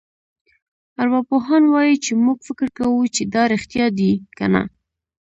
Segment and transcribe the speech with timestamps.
[1.01, 4.61] ارواپوهان وايي چې موږ فکر کوو چې دا رېښتیا دي کنه.